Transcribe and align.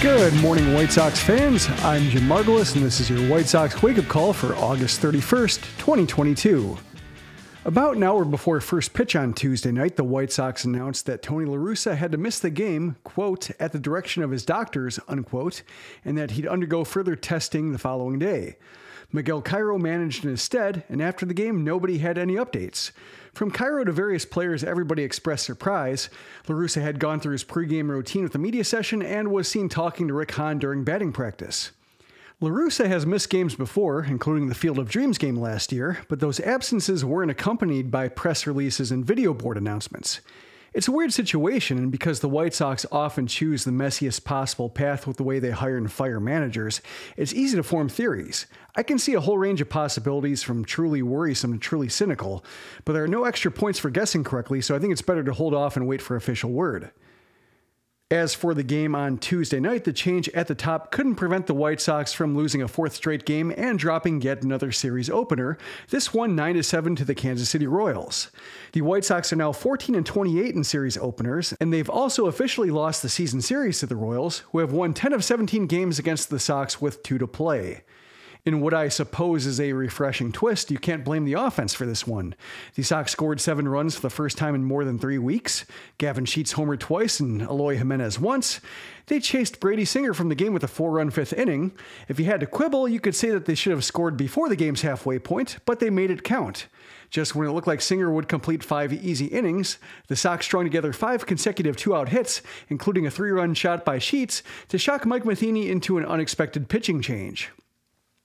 Good 0.00 0.32
morning, 0.34 0.74
White 0.74 0.92
Sox 0.92 1.18
fans. 1.18 1.68
I'm 1.82 2.08
Jim 2.10 2.22
Margalus, 2.22 2.76
and 2.76 2.84
this 2.84 3.00
is 3.00 3.10
your 3.10 3.28
White 3.28 3.48
Sox 3.48 3.82
wake 3.82 3.98
up 3.98 4.06
call 4.06 4.32
for 4.32 4.54
August 4.54 5.02
31st, 5.02 5.56
2022. 5.78 6.78
About 7.64 7.96
an 7.96 8.04
hour 8.04 8.24
before 8.24 8.60
first 8.60 8.94
pitch 8.94 9.16
on 9.16 9.34
Tuesday 9.34 9.72
night, 9.72 9.96
the 9.96 10.04
White 10.04 10.30
Sox 10.30 10.64
announced 10.64 11.06
that 11.06 11.20
Tony 11.20 11.46
La 11.46 11.56
Russa 11.56 11.96
had 11.96 12.12
to 12.12 12.18
miss 12.18 12.38
the 12.38 12.48
game, 12.48 12.94
quote, 13.02 13.50
at 13.58 13.72
the 13.72 13.80
direction 13.80 14.22
of 14.22 14.30
his 14.30 14.44
doctors, 14.44 15.00
unquote, 15.08 15.64
and 16.04 16.16
that 16.16 16.30
he'd 16.30 16.46
undergo 16.46 16.84
further 16.84 17.16
testing 17.16 17.72
the 17.72 17.78
following 17.78 18.20
day. 18.20 18.56
Miguel 19.10 19.40
Cairo 19.40 19.78
managed 19.78 20.24
in 20.24 20.30
his 20.30 20.42
stead, 20.42 20.84
and 20.90 21.00
after 21.00 21.24
the 21.24 21.32
game, 21.32 21.64
nobody 21.64 21.98
had 21.98 22.18
any 22.18 22.34
updates. 22.34 22.90
From 23.32 23.50
Cairo 23.50 23.84
to 23.84 23.92
various 23.92 24.26
players, 24.26 24.62
everybody 24.62 25.02
expressed 25.02 25.46
surprise. 25.46 26.10
La 26.46 26.54
Russa 26.54 26.82
had 26.82 26.98
gone 26.98 27.18
through 27.18 27.32
his 27.32 27.44
pregame 27.44 27.88
routine 27.88 28.22
with 28.22 28.32
the 28.32 28.38
media 28.38 28.64
session 28.64 29.00
and 29.00 29.30
was 29.30 29.48
seen 29.48 29.70
talking 29.70 30.08
to 30.08 30.14
Rick 30.14 30.32
Hahn 30.32 30.58
during 30.58 30.84
batting 30.84 31.12
practice. 31.12 31.72
La 32.40 32.50
Russa 32.50 32.86
has 32.86 33.06
missed 33.06 33.30
games 33.30 33.54
before, 33.54 34.04
including 34.04 34.48
the 34.48 34.54
Field 34.54 34.78
of 34.78 34.90
Dreams 34.90 35.16
game 35.16 35.36
last 35.36 35.72
year, 35.72 36.00
but 36.08 36.20
those 36.20 36.38
absences 36.40 37.02
weren't 37.02 37.30
accompanied 37.30 37.90
by 37.90 38.08
press 38.08 38.46
releases 38.46 38.92
and 38.92 39.06
video 39.06 39.32
board 39.32 39.56
announcements. 39.56 40.20
It's 40.74 40.86
a 40.86 40.92
weird 40.92 41.14
situation, 41.14 41.78
and 41.78 41.90
because 41.90 42.20
the 42.20 42.28
White 42.28 42.52
Sox 42.52 42.84
often 42.92 43.26
choose 43.26 43.64
the 43.64 43.70
messiest 43.70 44.24
possible 44.24 44.68
path 44.68 45.06
with 45.06 45.16
the 45.16 45.22
way 45.22 45.38
they 45.38 45.50
hire 45.50 45.78
and 45.78 45.90
fire 45.90 46.20
managers, 46.20 46.82
it's 47.16 47.32
easy 47.32 47.56
to 47.56 47.62
form 47.62 47.88
theories. 47.88 48.46
I 48.76 48.82
can 48.82 48.98
see 48.98 49.14
a 49.14 49.20
whole 49.20 49.38
range 49.38 49.62
of 49.62 49.70
possibilities 49.70 50.42
from 50.42 50.66
truly 50.66 51.00
worrisome 51.00 51.54
to 51.54 51.58
truly 51.58 51.88
cynical, 51.88 52.44
but 52.84 52.92
there 52.92 53.02
are 53.02 53.08
no 53.08 53.24
extra 53.24 53.50
points 53.50 53.78
for 53.78 53.88
guessing 53.88 54.24
correctly, 54.24 54.60
so 54.60 54.76
I 54.76 54.78
think 54.78 54.92
it's 54.92 55.02
better 55.02 55.24
to 55.24 55.32
hold 55.32 55.54
off 55.54 55.76
and 55.76 55.86
wait 55.86 56.02
for 56.02 56.16
official 56.16 56.50
word. 56.50 56.90
As 58.10 58.32
for 58.34 58.54
the 58.54 58.62
game 58.62 58.94
on 58.94 59.18
Tuesday 59.18 59.60
night, 59.60 59.84
the 59.84 59.92
change 59.92 60.30
at 60.30 60.46
the 60.46 60.54
top 60.54 60.90
couldn't 60.90 61.16
prevent 61.16 61.46
the 61.46 61.52
White 61.52 61.78
Sox 61.78 62.10
from 62.10 62.34
losing 62.34 62.62
a 62.62 62.68
fourth 62.68 62.94
straight 62.94 63.26
game 63.26 63.52
and 63.54 63.78
dropping 63.78 64.22
yet 64.22 64.42
another 64.42 64.72
series 64.72 65.10
opener. 65.10 65.58
This 65.90 66.14
one 66.14 66.34
9 66.34 66.62
7 66.62 66.96
to 66.96 67.04
the 67.04 67.14
Kansas 67.14 67.50
City 67.50 67.66
Royals. 67.66 68.30
The 68.72 68.80
White 68.80 69.04
Sox 69.04 69.30
are 69.30 69.36
now 69.36 69.52
14 69.52 69.94
and 69.94 70.06
28 70.06 70.54
in 70.54 70.64
series 70.64 70.96
openers, 70.96 71.52
and 71.60 71.70
they've 71.70 71.90
also 71.90 72.28
officially 72.28 72.70
lost 72.70 73.02
the 73.02 73.10
season 73.10 73.42
series 73.42 73.80
to 73.80 73.86
the 73.86 73.94
Royals, 73.94 74.38
who 74.52 74.60
have 74.60 74.72
won 74.72 74.94
10 74.94 75.12
of 75.12 75.22
17 75.22 75.66
games 75.66 75.98
against 75.98 76.30
the 76.30 76.38
Sox 76.38 76.80
with 76.80 77.02
2 77.02 77.18
to 77.18 77.26
play. 77.26 77.82
In 78.44 78.60
what 78.60 78.72
I 78.72 78.88
suppose 78.88 79.46
is 79.46 79.60
a 79.60 79.72
refreshing 79.72 80.32
twist, 80.32 80.70
you 80.70 80.78
can't 80.78 81.04
blame 81.04 81.24
the 81.24 81.34
offense 81.34 81.74
for 81.74 81.84
this 81.84 82.06
one. 82.06 82.34
The 82.74 82.82
Sox 82.82 83.12
scored 83.12 83.40
seven 83.40 83.68
runs 83.68 83.96
for 83.96 84.02
the 84.02 84.10
first 84.10 84.38
time 84.38 84.54
in 84.54 84.64
more 84.64 84.84
than 84.84 84.98
three 84.98 85.18
weeks. 85.18 85.64
Gavin 85.98 86.24
Sheets 86.24 86.54
homered 86.54 86.78
twice 86.78 87.20
and 87.20 87.42
Eloy 87.42 87.76
Jimenez 87.76 88.18
once. 88.18 88.60
They 89.06 89.20
chased 89.20 89.60
Brady 89.60 89.84
Singer 89.84 90.14
from 90.14 90.28
the 90.28 90.34
game 90.34 90.52
with 90.52 90.64
a 90.64 90.68
four 90.68 90.92
run 90.92 91.10
fifth 91.10 91.32
inning. 91.32 91.72
If 92.08 92.18
you 92.18 92.26
had 92.26 92.40
to 92.40 92.46
quibble, 92.46 92.88
you 92.88 93.00
could 93.00 93.14
say 93.14 93.30
that 93.30 93.46
they 93.46 93.54
should 93.54 93.72
have 93.72 93.84
scored 93.84 94.16
before 94.16 94.48
the 94.48 94.56
game's 94.56 94.82
halfway 94.82 95.18
point, 95.18 95.58
but 95.66 95.80
they 95.80 95.90
made 95.90 96.10
it 96.10 96.24
count. 96.24 96.68
Just 97.10 97.34
when 97.34 97.48
it 97.48 97.52
looked 97.52 97.66
like 97.66 97.80
Singer 97.80 98.10
would 98.10 98.28
complete 98.28 98.62
five 98.62 98.92
easy 98.92 99.26
innings, 99.26 99.78
the 100.08 100.16
Sox 100.16 100.44
strung 100.44 100.64
together 100.64 100.92
five 100.92 101.24
consecutive 101.26 101.76
two 101.76 101.94
out 101.94 102.10
hits, 102.10 102.42
including 102.68 103.06
a 103.06 103.10
three 103.10 103.30
run 103.30 103.54
shot 103.54 103.84
by 103.84 103.98
Sheets, 103.98 104.42
to 104.68 104.78
shock 104.78 105.06
Mike 105.06 105.24
Matheny 105.24 105.70
into 105.70 105.96
an 105.96 106.04
unexpected 106.04 106.68
pitching 106.68 107.00
change. 107.00 107.50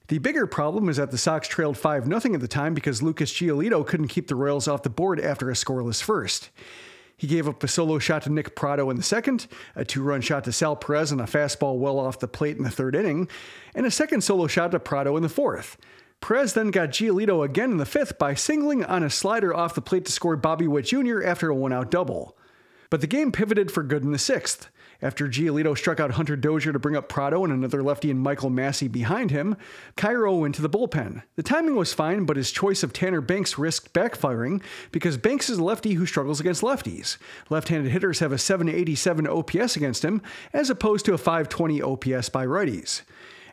The 0.08 0.18
bigger 0.18 0.46
problem 0.46 0.88
is 0.90 0.98
that 0.98 1.10
the 1.10 1.18
Sox 1.18 1.48
trailed 1.48 1.78
5 1.78 2.04
0 2.04 2.34
at 2.34 2.40
the 2.40 2.48
time 2.48 2.74
because 2.74 3.02
Lucas 3.02 3.32
Giolito 3.32 3.86
couldn't 3.86 4.08
keep 4.08 4.28
the 4.28 4.34
Royals 4.34 4.68
off 4.68 4.82
the 4.82 4.90
board 4.90 5.18
after 5.18 5.48
a 5.48 5.54
scoreless 5.54 6.02
first. 6.02 6.50
He 7.16 7.26
gave 7.26 7.48
up 7.48 7.62
a 7.62 7.68
solo 7.68 7.98
shot 7.98 8.22
to 8.22 8.30
Nick 8.30 8.54
Pratto 8.54 8.90
in 8.90 8.96
the 8.96 9.02
second, 9.02 9.46
a 9.74 9.84
two 9.84 10.02
run 10.02 10.20
shot 10.20 10.44
to 10.44 10.52
Sal 10.52 10.76
Perez 10.76 11.10
on 11.10 11.20
a 11.20 11.24
fastball 11.24 11.78
well 11.78 11.98
off 11.98 12.18
the 12.18 12.28
plate 12.28 12.58
in 12.58 12.64
the 12.64 12.70
third 12.70 12.94
inning, 12.94 13.28
and 13.74 13.86
a 13.86 13.90
second 13.90 14.22
solo 14.22 14.46
shot 14.46 14.72
to 14.72 14.80
Pratto 14.80 15.16
in 15.16 15.22
the 15.22 15.28
fourth. 15.28 15.78
Perez 16.20 16.52
then 16.54 16.70
got 16.70 16.90
Giolito 16.90 17.44
again 17.44 17.70
in 17.70 17.76
the 17.78 17.86
fifth 17.86 18.18
by 18.18 18.34
singling 18.34 18.84
on 18.84 19.02
a 19.02 19.10
slider 19.10 19.54
off 19.54 19.74
the 19.74 19.80
plate 19.80 20.04
to 20.06 20.12
score 20.12 20.36
Bobby 20.36 20.66
Witt 20.66 20.86
Jr. 20.86 21.22
after 21.22 21.48
a 21.48 21.54
one 21.54 21.72
out 21.72 21.90
double. 21.90 22.36
But 22.90 23.00
the 23.00 23.06
game 23.06 23.32
pivoted 23.32 23.70
for 23.70 23.82
good 23.82 24.02
in 24.02 24.12
the 24.12 24.18
sixth. 24.18 24.68
After 25.04 25.28
Giolito 25.28 25.76
struck 25.76 26.00
out 26.00 26.12
Hunter 26.12 26.34
Dozier 26.34 26.72
to 26.72 26.78
bring 26.78 26.96
up 26.96 27.10
Pratto 27.10 27.44
and 27.44 27.52
another 27.52 27.82
lefty 27.82 28.10
and 28.10 28.18
Michael 28.18 28.48
Massey 28.48 28.88
behind 28.88 29.30
him, 29.30 29.54
Cairo 29.96 30.36
went 30.36 30.54
to 30.54 30.62
the 30.62 30.70
bullpen. 30.70 31.22
The 31.36 31.42
timing 31.42 31.76
was 31.76 31.92
fine, 31.92 32.24
but 32.24 32.38
his 32.38 32.50
choice 32.50 32.82
of 32.82 32.94
Tanner 32.94 33.20
Banks 33.20 33.58
risked 33.58 33.92
backfiring 33.92 34.62
because 34.92 35.18
Banks 35.18 35.50
is 35.50 35.58
a 35.58 35.62
lefty 35.62 35.92
who 35.92 36.06
struggles 36.06 36.40
against 36.40 36.62
lefties. 36.62 37.18
Left 37.50 37.68
handed 37.68 37.92
hitters 37.92 38.20
have 38.20 38.32
a 38.32 38.38
787 38.38 39.26
OPS 39.26 39.76
against 39.76 40.02
him, 40.02 40.22
as 40.54 40.70
opposed 40.70 41.04
to 41.04 41.12
a 41.12 41.18
520 41.18 41.82
OPS 41.82 42.30
by 42.30 42.46
righties. 42.46 43.02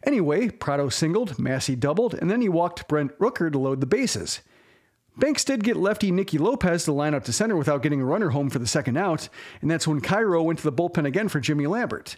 Anyway, 0.07 0.47
Pratto 0.47 0.87
singled, 0.87 1.37
Massey 1.37 1.75
doubled, 1.75 2.13
and 2.13 2.31
then 2.31 2.39
he 2.39 2.47
walked 2.47 2.87
Brent 2.87 3.11
Rooker 3.19 3.51
to 3.51 3.59
load 3.59 3.81
the 3.81 3.85
bases. 3.85 4.39
Banks 5.17 5.43
did 5.43 5.63
get 5.63 5.75
lefty 5.75 6.09
Nicky 6.09 6.37
Lopez 6.37 6.85
to 6.85 6.93
line 6.93 7.13
up 7.13 7.25
to 7.25 7.33
center 7.33 7.57
without 7.57 7.83
getting 7.83 8.01
a 8.01 8.05
runner 8.05 8.29
home 8.29 8.49
for 8.49 8.59
the 8.59 8.67
second 8.67 8.97
out, 8.97 9.27
and 9.61 9.69
that's 9.69 9.87
when 9.87 9.99
Cairo 9.99 10.41
went 10.41 10.59
to 10.59 10.63
the 10.63 10.71
bullpen 10.71 11.05
again 11.05 11.27
for 11.27 11.39
Jimmy 11.39 11.67
Lambert. 11.67 12.15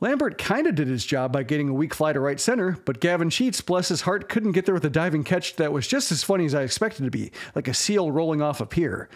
Lambert 0.00 0.38
kind 0.38 0.66
of 0.66 0.74
did 0.74 0.88
his 0.88 1.04
job 1.06 1.32
by 1.32 1.44
getting 1.44 1.68
a 1.68 1.74
weak 1.74 1.94
fly 1.94 2.12
to 2.12 2.18
right 2.18 2.40
center, 2.40 2.76
but 2.86 3.00
Gavin 3.00 3.30
Sheets, 3.30 3.60
bless 3.60 3.88
his 3.88 4.00
heart, 4.00 4.28
couldn't 4.28 4.52
get 4.52 4.64
there 4.64 4.74
with 4.74 4.84
a 4.84 4.90
diving 4.90 5.22
catch 5.22 5.56
that 5.56 5.72
was 5.72 5.86
just 5.86 6.10
as 6.10 6.24
funny 6.24 6.46
as 6.46 6.54
I 6.54 6.62
expected 6.62 7.04
to 7.04 7.10
be, 7.10 7.30
like 7.54 7.68
a 7.68 7.74
seal 7.74 8.10
rolling 8.10 8.42
off 8.42 8.60
a 8.60 8.66
pier. 8.66 9.08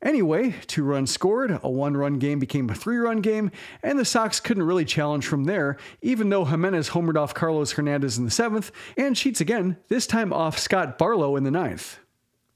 Anyway, 0.00 0.54
two 0.68 0.84
runs 0.84 1.10
scored, 1.10 1.58
a 1.62 1.68
one 1.68 1.96
run 1.96 2.20
game 2.20 2.38
became 2.38 2.70
a 2.70 2.74
three 2.74 2.98
run 2.98 3.20
game, 3.20 3.50
and 3.82 3.98
the 3.98 4.04
Sox 4.04 4.38
couldn't 4.38 4.62
really 4.62 4.84
challenge 4.84 5.26
from 5.26 5.44
there, 5.44 5.76
even 6.02 6.28
though 6.28 6.44
Jimenez 6.44 6.90
homered 6.90 7.16
off 7.16 7.34
Carlos 7.34 7.72
Hernandez 7.72 8.16
in 8.16 8.24
the 8.24 8.30
seventh, 8.30 8.70
and 8.96 9.18
Sheets 9.18 9.40
again, 9.40 9.78
this 9.88 10.06
time 10.06 10.32
off 10.32 10.58
Scott 10.58 10.98
Barlow 10.98 11.34
in 11.34 11.42
the 11.42 11.50
ninth. 11.50 11.98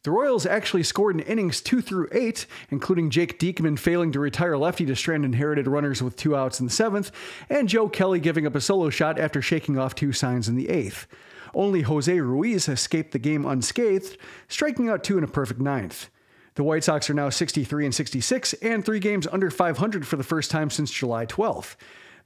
The 0.04 0.10
Royals 0.10 0.46
actually 0.46 0.82
scored 0.82 1.14
in 1.14 1.20
innings 1.20 1.60
two 1.60 1.80
through 1.80 2.08
eight, 2.10 2.46
including 2.70 3.08
Jake 3.08 3.38
Diekman 3.38 3.78
failing 3.78 4.10
to 4.10 4.18
retire 4.18 4.56
lefty 4.56 4.84
to 4.86 4.96
strand 4.96 5.24
inherited 5.24 5.68
runners 5.68 6.02
with 6.02 6.16
two 6.16 6.34
outs 6.34 6.58
in 6.58 6.66
the 6.66 6.72
seventh, 6.72 7.12
and 7.48 7.68
Joe 7.68 7.88
Kelly 7.88 8.18
giving 8.18 8.44
up 8.44 8.56
a 8.56 8.60
solo 8.60 8.90
shot 8.90 9.16
after 9.16 9.40
shaking 9.40 9.78
off 9.78 9.94
two 9.94 10.12
signs 10.12 10.48
in 10.48 10.56
the 10.56 10.70
eighth. 10.70 11.06
Only 11.54 11.82
Jose 11.82 12.18
Ruiz 12.18 12.68
escaped 12.68 13.12
the 13.12 13.20
game 13.20 13.46
unscathed, 13.46 14.16
striking 14.48 14.88
out 14.88 15.04
two 15.04 15.18
in 15.18 15.24
a 15.24 15.28
perfect 15.28 15.60
ninth. 15.60 16.10
The 16.56 16.64
White 16.64 16.82
Sox 16.82 17.08
are 17.08 17.14
now 17.14 17.30
63 17.30 17.84
and 17.84 17.94
66 17.94 18.54
and 18.54 18.84
three 18.84 18.98
games 18.98 19.28
under 19.30 19.52
500 19.52 20.04
for 20.04 20.16
the 20.16 20.24
first 20.24 20.50
time 20.50 20.68
since 20.68 20.90
July 20.90 21.26
12th. 21.26 21.76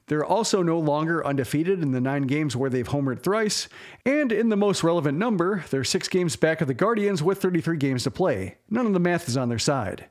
They're 0.08 0.25
also 0.25 0.62
no 0.62 0.79
longer 0.79 1.26
undefeated 1.26 1.82
in 1.82 1.91
the 1.91 2.00
nine 2.00 2.23
games 2.23 2.55
where 2.55 2.70
they've 2.70 2.88
homered 2.88 3.23
thrice, 3.23 3.69
and 4.05 4.31
in 4.31 4.50
the 4.50 4.56
most 4.56 4.85
relevant 4.85 5.19
number, 5.19 5.64
they're 5.70 5.82
six 5.82 6.06
games 6.06 6.37
back 6.37 6.61
of 6.61 6.69
the 6.69 6.75
Guardians 6.75 7.25
with 7.25 7.43
33 7.43 7.76
games 7.76 8.05
to 8.05 8.11
play. 8.12 8.56
None 8.70 8.87
of 8.87 8.93
the 8.93 9.00
math 9.00 9.29
is 9.29 9.37
on 9.37 9.49
their 9.49 9.58
side. 9.58 10.06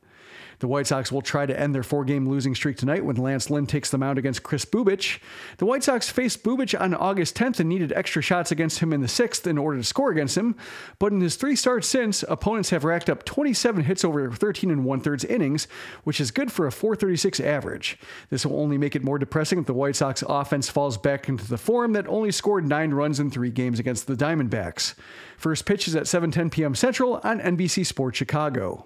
The 0.60 0.68
White 0.68 0.88
Sox 0.88 1.12
will 1.12 1.22
try 1.22 1.46
to 1.46 1.60
end 1.60 1.76
their 1.76 1.84
four 1.84 2.06
game 2.06 2.28
losing 2.28 2.56
streak 2.56 2.78
tonight 2.78 3.04
when 3.04 3.16
Lance 3.16 3.50
Lynn 3.50 3.66
takes 3.66 3.90
the 3.90 3.98
mound 3.98 4.18
against 4.18 4.44
Chris 4.44 4.66
Bubic. 4.66 5.20
The 5.58 5.66
White 5.66 5.84
Sox 5.84 6.10
faced 6.10 6.44
Bubic 6.44 6.80
on 6.80 6.94
August 6.94 7.36
10th 7.36 7.60
and 7.60 7.70
needed 7.70 7.92
extra 7.94 8.22
shots 8.22 8.52
against 8.52 8.80
him 8.80 8.94
in 8.94 9.02
the 9.02 9.08
sixth 9.08 9.48
in 9.48 9.58
order 9.58 9.78
to 9.78 9.84
score 9.84 10.12
against 10.12 10.38
him. 10.38 10.56
But 11.00 11.12
in 11.12 11.22
his 11.22 11.36
three 11.36 11.56
starts 11.56 11.88
since, 11.88 12.24
opponents 12.24 12.70
have 12.70 12.84
racked 12.84 13.10
up 13.10 13.26
27 13.26 13.84
hits 13.84 14.06
over 14.06 14.32
13 14.32 14.72
and 14.72 14.86
one 14.86 15.02
thirds 15.02 15.26
innings, 15.26 15.68
which 16.04 16.22
is 16.22 16.32
good 16.32 16.52
for 16.52 16.68
a 16.68 16.72
436 16.72 17.40
average. 17.40 17.98
This 18.30 18.46
will 18.46 18.60
only 18.60 18.78
make 18.78 18.96
it 18.96 19.04
more 19.04 19.20
depressing 19.20 19.60
if 19.60 19.66
the 19.66 19.74
White 19.74 19.96
Sox 19.96 20.24
offense 20.28 20.70
falls 20.70 20.98
back 20.98 21.28
into 21.30 21.48
the 21.48 21.58
form 21.58 21.94
that 21.94 22.08
only 22.08 22.32
scored 22.32 22.66
nine 22.66 22.92
runs 22.92 23.20
in 23.20 23.30
three 23.30 23.52
games 23.52 23.80
against 23.80 24.08
the 24.08 24.16
Diamondbacks. 24.16 24.96
First 25.38 25.66
pitch 25.66 25.88
is 25.88 25.96
at 25.96 26.04
7:10 26.04 26.52
p.m. 26.52 26.76
Central 26.76 27.20
on 27.24 27.40
NBC 27.40 27.86
Sports 27.86 28.18
Chicago. 28.18 28.86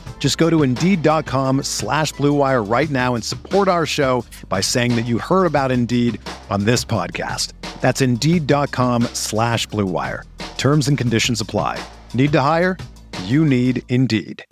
Just 0.21 0.37
go 0.37 0.51
to 0.51 0.61
Indeed.com 0.61 1.63
slash 1.63 2.13
BlueWire 2.13 2.71
right 2.71 2.89
now 2.91 3.15
and 3.15 3.23
support 3.23 3.67
our 3.67 3.87
show 3.87 4.23
by 4.47 4.61
saying 4.61 4.95
that 4.95 5.07
you 5.07 5.17
heard 5.17 5.47
about 5.47 5.71
Indeed 5.71 6.21
on 6.51 6.63
this 6.63 6.85
podcast. 6.85 7.53
That's 7.81 8.01
Indeed.com 8.01 9.03
slash 9.13 9.67
BlueWire. 9.69 10.23
Terms 10.59 10.87
and 10.87 10.97
conditions 10.97 11.41
apply. 11.41 11.83
Need 12.13 12.31
to 12.33 12.39
hire? 12.39 12.77
You 13.23 13.43
need 13.43 13.81
Indeed. 13.89 14.45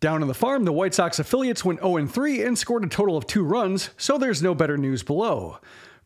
Down 0.00 0.20
on 0.20 0.28
the 0.28 0.34
farm, 0.34 0.64
the 0.64 0.72
White 0.72 0.94
Sox 0.94 1.18
affiliates 1.18 1.64
went 1.64 1.80
0 1.80 2.06
3 2.06 2.42
and 2.42 2.58
scored 2.58 2.84
a 2.84 2.88
total 2.88 3.16
of 3.16 3.26
two 3.26 3.44
runs, 3.44 3.90
so 3.96 4.18
there's 4.18 4.42
no 4.42 4.54
better 4.54 4.76
news 4.76 5.02
below. 5.02 5.58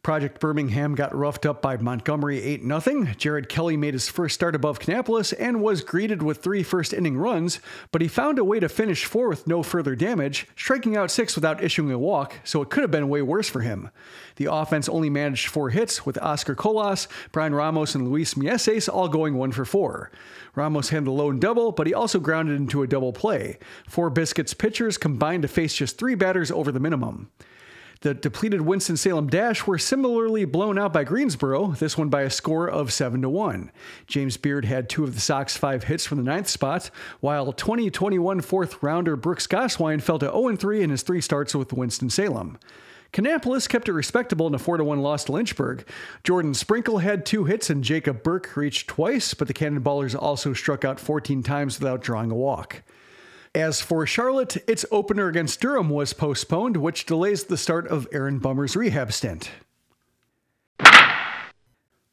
Project 0.06 0.38
Birmingham 0.38 0.94
got 0.94 1.12
roughed 1.12 1.44
up 1.44 1.61
by 1.61 1.76
Montgomery 1.79 2.41
8 2.41 2.62
0. 2.62 3.06
Jared 3.17 3.49
Kelley 3.49 3.76
made 3.76 3.93
his 3.93 4.08
first 4.08 4.37
start 4.37 4.55
above 4.55 4.79
Kannapolis 4.79 5.35
and 5.37 5.61
was 5.61 5.81
greeted 5.81 6.23
with 6.23 6.41
three 6.41 6.62
first 6.62 6.93
inning 6.93 7.19
runs, 7.19 7.58
but 7.91 8.00
he 8.00 8.06
found 8.06 8.38
a 8.38 8.44
way 8.44 8.61
to 8.61 8.69
finish 8.69 9.05
four 9.05 9.29
with 9.29 9.49
no 9.49 9.64
further 9.64 9.97
damage, 9.97 10.47
striking 10.55 10.97
out 10.97 11.11
six 11.11 11.35
without 11.35 11.61
issuing 11.61 11.91
a 11.91 11.99
walk, 11.99 12.37
so 12.44 12.62
it 12.62 12.70
could 12.70 12.82
have 12.82 12.91
been 12.93 13.08
way 13.08 13.20
worse 13.20 13.49
for 13.49 13.62
him. 13.62 13.91
The 14.37 14.44
offense 14.44 14.88
only 14.88 15.11
managed 15.11 15.49
four 15.49 15.70
hits, 15.70 16.06
with 16.06 16.23
Oscar 16.23 16.55
Colas, 16.55 17.09
Bryan 17.32 17.52
Ramos, 17.52 17.97
and 17.97 18.09
Luis 18.09 18.35
Mieses 18.35 18.88
all 18.88 19.09
going 19.09 19.35
one 19.35 19.50
for 19.50 19.64
four. 19.64 20.12
Ramos 20.55 20.91
had 20.91 21.05
the 21.05 21.11
lone 21.11 21.41
double, 21.41 21.73
but 21.73 21.88
he 21.88 21.94
also 21.94 22.20
grounded 22.20 22.61
into 22.61 22.85
a 22.85 22.87
double 22.87 23.12
play. 23.12 23.59
Four 23.88 24.11
Biscuits 24.11 24.55
pitchers 24.55 24.99
combined 24.99 25.43
to 25.43 25.49
face 25.49 25.75
just 25.75 25.99
three 25.99 26.14
batters 26.14 26.52
over 26.52 26.70
the 26.70 26.79
minimum. 26.79 27.29
The 28.02 28.12
depleted 28.12 28.60
Winston-Salem 28.60 29.28
Dash 29.28 29.66
were 29.66 29.78
similarly 29.78 30.44
blown 30.44 30.78
out 30.78 30.93
by 30.93 31.02
Greensboro, 31.02 31.69
this 31.69 31.96
one 31.96 32.10
by 32.10 32.22
a 32.22 32.31
score 32.31 32.69
of 32.69 32.93
7 32.93 33.22
to 33.22 33.31
1. 33.31 33.70
James 34.06 34.37
Beard 34.37 34.66
had 34.66 34.88
two 34.88 35.04
of 35.04 35.14
the 35.14 35.20
Sox 35.20 35.56
five 35.56 35.84
hits 35.84 36.04
from 36.04 36.19
the 36.19 36.25
ninth 36.25 36.48
spot, 36.48 36.90
while 37.20 37.52
2021 37.52 38.43
fourth 38.43 38.82
rounder 38.82 39.16
Brooks 39.16 39.46
Gosswein 39.46 40.02
fell 40.02 40.19
to 40.19 40.26
0 40.26 40.56
3 40.56 40.82
in 40.82 40.90
his 40.90 41.02
three 41.02 41.22
starts 41.22 41.54
with 41.54 41.72
Winston-Salem. 41.72 42.58
Kannapolis 43.12 43.66
kept 43.66 43.88
it 43.88 43.93
respectable 43.93 44.46
in 44.46 44.54
a 44.54 44.58
4 44.58 44.84
1 44.84 45.00
loss 45.00 45.25
to 45.25 45.32
Lynchburg. 45.32 45.88
Jordan 46.22 46.52
Sprinkle 46.52 46.99
had 46.99 47.25
two 47.25 47.44
hits 47.44 47.70
and 47.70 47.82
Jacob 47.82 48.22
Burke 48.22 48.54
reached 48.56 48.88
twice, 48.88 49.32
but 49.32 49.49
the 49.49 49.54
Cannonballers 49.54 50.14
also 50.14 50.52
struck 50.52 50.84
out 50.84 51.00
14 51.00 51.42
times 51.42 51.81
without 51.81 52.02
drawing 52.02 52.31
a 52.31 52.34
walk. 52.34 52.82
As 53.56 53.81
for 53.81 54.05
Charlotte, 54.05 54.58
its 54.69 54.85
opener 54.91 55.29
against 55.29 55.62
Durham 55.62 55.88
was 55.88 56.12
postponed, 56.12 56.76
which 56.76 57.06
delays 57.06 57.44
the 57.44 57.56
start 57.56 57.88
of 57.88 58.06
Aaron 58.12 58.38
Bummer's 58.38 58.76
rehab 58.76 59.14
stint. 59.14 59.50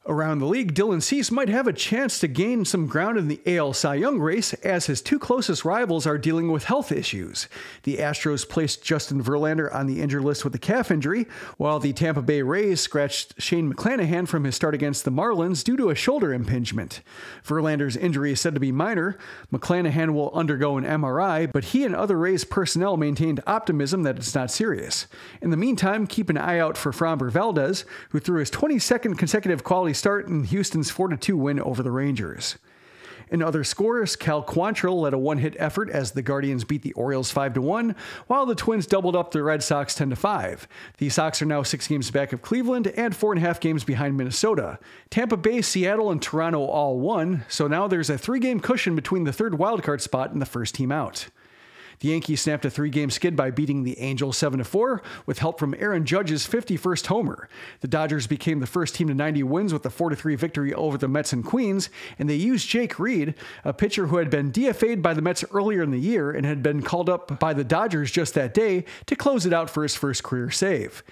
Around 0.05 0.39
the 0.39 0.47
league, 0.47 0.73
Dylan 0.73 1.01
Cease 1.01 1.31
might 1.31 1.47
have 1.47 1.65
a 1.65 1.71
chance 1.71 2.19
to 2.19 2.27
gain 2.27 2.65
some 2.65 2.87
ground 2.87 3.17
in 3.17 3.29
the 3.29 3.39
AL 3.47 3.71
Cy 3.71 3.95
Young 3.95 4.19
race 4.19 4.53
as 4.55 4.87
his 4.87 5.01
two 5.01 5.17
closest 5.17 5.63
rivals 5.63 6.05
are 6.05 6.17
dealing 6.17 6.51
with 6.51 6.65
health 6.65 6.91
issues. 6.91 7.47
The 7.83 7.99
Astros 7.99 8.47
placed 8.47 8.83
Justin 8.83 9.23
Verlander 9.23 9.73
on 9.73 9.87
the 9.87 10.01
injured 10.01 10.25
list 10.25 10.43
with 10.43 10.53
a 10.55 10.59
calf 10.59 10.91
injury, 10.91 11.25
while 11.55 11.79
the 11.79 11.93
Tampa 11.93 12.21
Bay 12.21 12.41
Rays 12.41 12.81
scratched 12.81 13.41
Shane 13.41 13.73
McClanahan 13.73 14.27
from 14.27 14.43
his 14.43 14.57
start 14.57 14.75
against 14.75 15.05
the 15.05 15.11
Marlins 15.11 15.63
due 15.63 15.77
to 15.77 15.89
a 15.89 15.95
shoulder 15.95 16.33
impingement. 16.33 16.99
Verlander's 17.45 17.95
injury 17.95 18.33
is 18.33 18.41
said 18.41 18.55
to 18.55 18.59
be 18.59 18.73
minor. 18.73 19.17
McClanahan 19.53 20.13
will 20.13 20.33
undergo 20.33 20.75
an 20.75 20.83
MRI, 20.83 21.49
but 21.49 21.63
he 21.65 21.85
and 21.85 21.95
other 21.95 22.17
Rays 22.17 22.43
personnel 22.43 22.97
maintained 22.97 23.39
optimism 23.47 24.03
that 24.03 24.17
it's 24.17 24.35
not 24.35 24.51
serious. 24.51 25.07
In 25.41 25.49
the 25.49 25.55
meantime, 25.55 26.07
keep 26.07 26.29
an 26.29 26.37
eye 26.37 26.59
out 26.59 26.77
for 26.77 26.91
Framber 26.91 27.31
Valdez, 27.31 27.85
who 28.09 28.19
threw 28.19 28.39
his 28.39 28.51
22nd 28.51 29.17
consecutive 29.17 29.63
quality 29.63 29.92
start 29.93 30.27
in 30.27 30.43
Houston's 30.45 30.89
4 30.89 31.15
2 31.15 31.37
win 31.37 31.59
over 31.59 31.81
the 31.81 31.91
Rangers. 31.91 32.57
In 33.29 33.41
other 33.41 33.63
scores, 33.63 34.15
Cal 34.15 34.43
Quantrill 34.43 35.01
led 35.01 35.13
a 35.13 35.17
one 35.17 35.39
hit 35.39 35.55
effort 35.57 35.89
as 35.89 36.11
the 36.11 36.21
Guardians 36.21 36.63
beat 36.63 36.83
the 36.83 36.93
Orioles 36.93 37.31
5 37.31 37.57
1, 37.57 37.95
while 38.27 38.45
the 38.45 38.53
Twins 38.53 38.85
doubled 38.85 39.15
up 39.15 39.31
the 39.31 39.41
Red 39.41 39.63
Sox 39.63 39.95
10 39.95 40.13
5. 40.13 40.67
The 40.97 41.09
Sox 41.09 41.41
are 41.41 41.45
now 41.45 41.63
six 41.63 41.87
games 41.87 42.11
back 42.11 42.33
of 42.33 42.41
Cleveland 42.41 42.87
and 42.87 43.15
four 43.15 43.33
and 43.33 43.43
a 43.43 43.45
half 43.45 43.59
games 43.59 43.83
behind 43.83 44.17
Minnesota. 44.17 44.77
Tampa 45.09 45.37
Bay, 45.37 45.61
Seattle, 45.61 46.11
and 46.11 46.21
Toronto 46.21 46.65
all 46.65 46.99
won, 46.99 47.43
so 47.47 47.67
now 47.67 47.87
there's 47.87 48.09
a 48.09 48.17
three 48.17 48.39
game 48.39 48.59
cushion 48.59 48.95
between 48.95 49.23
the 49.23 49.33
third 49.33 49.53
wildcard 49.53 50.01
spot 50.01 50.31
and 50.31 50.41
the 50.41 50.45
first 50.45 50.75
team 50.75 50.91
out. 50.91 51.29
The 52.03 52.09
Yankees 52.09 52.41
snapped 52.41 52.65
a 52.65 52.69
three 52.69 52.89
game 52.89 53.09
skid 53.09 53.33
by 53.33 53.49
beating 53.49 53.83
the 53.83 53.97
Angels 53.97 54.37
7 54.37 54.61
4 54.61 55.01
with 55.25 55.39
help 55.39 55.57
from 55.57 55.73
Aaron 55.79 56.03
Judge's 56.03 56.45
51st 56.45 57.07
homer. 57.07 57.47
The 57.79 57.87
Dodgers 57.87 58.27
became 58.27 58.59
the 58.59 58.67
first 58.67 58.93
team 58.93 59.07
to 59.07 59.13
90 59.13 59.43
wins 59.43 59.71
with 59.71 59.85
a 59.85 59.89
4 59.89 60.13
3 60.13 60.35
victory 60.35 60.73
over 60.73 60.97
the 60.97 61.07
Mets 61.07 61.31
and 61.31 61.45
Queens, 61.45 61.89
and 62.19 62.29
they 62.29 62.35
used 62.35 62.67
Jake 62.67 62.99
Reed, 62.99 63.35
a 63.63 63.71
pitcher 63.71 64.07
who 64.07 64.17
had 64.17 64.29
been 64.29 64.51
DFA'd 64.51 65.01
by 65.01 65.13
the 65.13 65.21
Mets 65.21 65.45
earlier 65.53 65.81
in 65.81 65.91
the 65.91 65.97
year 65.97 66.29
and 66.29 66.45
had 66.45 66.61
been 66.61 66.81
called 66.81 67.09
up 67.09 67.39
by 67.39 67.53
the 67.53 67.63
Dodgers 67.63 68.11
just 68.11 68.33
that 68.33 68.53
day, 68.53 68.83
to 69.05 69.15
close 69.15 69.45
it 69.45 69.53
out 69.53 69.69
for 69.69 69.81
his 69.81 69.95
first 69.95 70.23
career 70.23 70.51
save. 70.51 71.03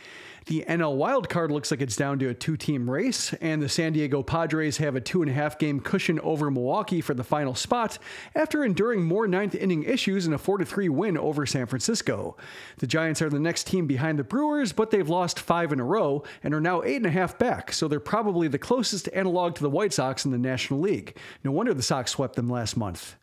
The 0.47 0.65
NL 0.67 0.97
wildcard 0.97 1.51
looks 1.51 1.69
like 1.69 1.81
it's 1.81 1.95
down 1.95 2.17
to 2.19 2.29
a 2.29 2.33
two 2.33 2.57
team 2.57 2.89
race, 2.89 3.31
and 3.33 3.61
the 3.61 3.69
San 3.69 3.93
Diego 3.93 4.23
Padres 4.23 4.77
have 4.77 4.95
a 4.95 5.01
two 5.01 5.21
and 5.21 5.29
a 5.29 5.33
half 5.33 5.59
game 5.59 5.79
cushion 5.79 6.19
over 6.21 6.49
Milwaukee 6.49 6.99
for 6.99 7.13
the 7.13 7.23
final 7.23 7.53
spot 7.53 7.99
after 8.33 8.63
enduring 8.63 9.03
more 9.03 9.27
ninth 9.27 9.53
inning 9.53 9.83
issues 9.83 10.25
in 10.25 10.33
a 10.33 10.39
4 10.39 10.65
3 10.65 10.89
win 10.89 11.15
over 11.15 11.45
San 11.45 11.67
Francisco. 11.67 12.35
The 12.77 12.87
Giants 12.87 13.21
are 13.21 13.29
the 13.29 13.39
next 13.39 13.67
team 13.67 13.85
behind 13.85 14.17
the 14.17 14.23
Brewers, 14.23 14.73
but 14.73 14.89
they've 14.89 15.07
lost 15.07 15.39
five 15.39 15.71
in 15.71 15.79
a 15.79 15.85
row 15.85 16.23
and 16.43 16.55
are 16.55 16.61
now 16.61 16.81
eight 16.81 16.97
and 16.97 17.05
a 17.05 17.11
half 17.11 17.37
back, 17.37 17.71
so 17.71 17.87
they're 17.87 17.99
probably 17.99 18.47
the 18.47 18.57
closest 18.57 19.09
analog 19.13 19.53
to 19.55 19.61
the 19.61 19.69
White 19.69 19.93
Sox 19.93 20.25
in 20.25 20.31
the 20.31 20.39
National 20.39 20.79
League. 20.79 21.17
No 21.43 21.51
wonder 21.51 21.73
the 21.73 21.83
Sox 21.83 22.11
swept 22.11 22.35
them 22.35 22.49
last 22.49 22.75
month. 22.75 23.15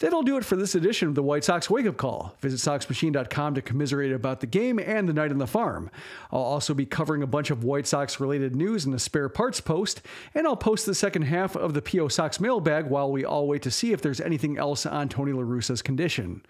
That'll 0.00 0.24
do 0.24 0.36
it 0.36 0.44
for 0.44 0.56
this 0.56 0.74
edition 0.74 1.06
of 1.08 1.14
the 1.14 1.22
White 1.22 1.44
Sox 1.44 1.70
Wake 1.70 1.86
Up 1.86 1.96
Call. 1.96 2.34
Visit 2.40 2.58
SoxMachine.com 2.68 3.54
to 3.54 3.62
commiserate 3.62 4.12
about 4.12 4.40
the 4.40 4.46
game 4.46 4.80
and 4.80 5.08
the 5.08 5.12
night 5.12 5.30
on 5.30 5.38
the 5.38 5.46
farm. 5.46 5.88
I'll 6.32 6.40
also 6.40 6.74
be 6.74 6.84
covering 6.84 7.22
a 7.22 7.28
bunch 7.28 7.50
of 7.50 7.62
White 7.62 7.86
Sox 7.86 8.18
related 8.18 8.56
news 8.56 8.86
in 8.86 8.92
a 8.92 8.98
spare 8.98 9.28
parts 9.28 9.60
post, 9.60 10.02
and 10.34 10.48
I'll 10.48 10.56
post 10.56 10.84
the 10.84 10.96
second 10.96 11.22
half 11.22 11.54
of 11.54 11.74
the 11.74 11.82
PO 11.82 12.08
Sox 12.08 12.40
mailbag 12.40 12.86
while 12.86 13.12
we 13.12 13.24
all 13.24 13.46
wait 13.46 13.62
to 13.62 13.70
see 13.70 13.92
if 13.92 14.02
there's 14.02 14.20
anything 14.20 14.58
else 14.58 14.84
on 14.84 15.08
Tony 15.08 15.32
La 15.32 15.42
Russa's 15.42 15.80
condition. 15.80 16.42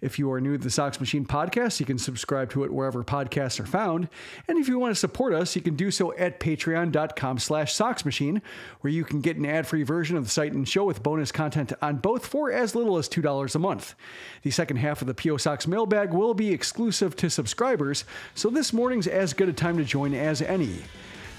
If 0.00 0.18
you 0.18 0.30
are 0.32 0.40
new 0.40 0.56
to 0.56 0.62
the 0.62 0.70
Sox 0.70 1.00
Machine 1.00 1.24
podcast, 1.24 1.80
you 1.80 1.86
can 1.86 1.98
subscribe 1.98 2.50
to 2.50 2.64
it 2.64 2.72
wherever 2.72 3.02
podcasts 3.02 3.58
are 3.60 3.66
found. 3.66 4.08
And 4.48 4.58
if 4.58 4.68
you 4.68 4.78
want 4.78 4.92
to 4.92 4.98
support 4.98 5.34
us, 5.34 5.56
you 5.56 5.62
can 5.62 5.76
do 5.76 5.90
so 5.90 6.14
at 6.16 6.40
patreon.com 6.40 7.38
slash 7.38 7.74
soxmachine, 7.74 8.42
where 8.80 8.92
you 8.92 9.04
can 9.04 9.20
get 9.20 9.36
an 9.36 9.46
ad-free 9.46 9.82
version 9.82 10.16
of 10.16 10.24
the 10.24 10.30
site 10.30 10.52
and 10.52 10.68
show 10.68 10.84
with 10.84 11.02
bonus 11.02 11.32
content 11.32 11.72
on 11.82 11.96
both 11.96 12.26
for 12.26 12.52
as 12.52 12.74
little 12.74 12.98
as 12.98 13.08
$2 13.08 13.54
a 13.54 13.58
month. 13.58 13.94
The 14.42 14.50
second 14.50 14.76
half 14.76 15.00
of 15.00 15.06
the 15.06 15.14
PO 15.14 15.38
Sox 15.38 15.66
mailbag 15.66 16.12
will 16.12 16.34
be 16.34 16.50
exclusive 16.50 17.16
to 17.16 17.30
subscribers, 17.30 18.04
so 18.34 18.50
this 18.50 18.72
morning's 18.72 19.06
as 19.06 19.32
good 19.32 19.48
a 19.48 19.52
time 19.52 19.76
to 19.78 19.84
join 19.84 20.14
as 20.14 20.42
any. 20.42 20.78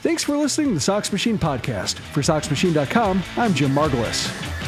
Thanks 0.02 0.24
for 0.24 0.38
listening 0.38 0.70
to 0.70 0.74
the 0.76 0.80
Sox 0.80 1.12
Machine 1.12 1.38
podcast. 1.38 1.96
For 2.00 2.22
SoxMachine.com, 2.22 3.24
I'm 3.36 3.54
Jim 3.54 3.72
Margalus. 3.72 4.67